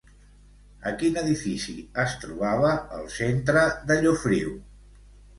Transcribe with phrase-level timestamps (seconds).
[0.91, 4.57] A quin edifici es trobava el centre de Llofriu?